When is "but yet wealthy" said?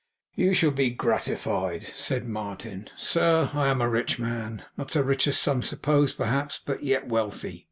6.65-7.59